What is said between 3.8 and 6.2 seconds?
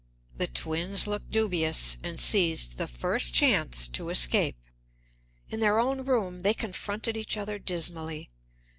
to escape. In their own